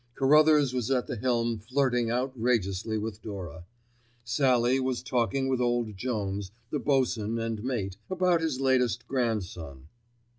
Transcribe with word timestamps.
Carruthers 0.15 0.73
was 0.73 0.89
at 0.89 1.05
the 1.05 1.15
helm 1.15 1.59
flirting 1.59 2.09
outrageously 2.09 2.97
with 2.97 3.21
Dora. 3.21 3.65
Sallie 4.23 4.79
was 4.79 5.03
talking 5.03 5.47
with 5.47 5.61
old 5.61 5.95
Jones, 5.95 6.49
the 6.71 6.79
bo'sun 6.79 7.37
and 7.37 7.63
mate, 7.63 7.97
about 8.09 8.41
his 8.41 8.59
latest 8.59 9.05
grandson. 9.07 9.89